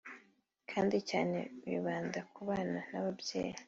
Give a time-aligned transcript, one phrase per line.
[0.71, 1.37] kandi cyane
[1.69, 3.57] bibanda kubana n’ababyeyi